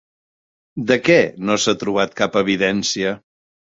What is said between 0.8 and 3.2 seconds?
De què no s'ha trobat cap evidència?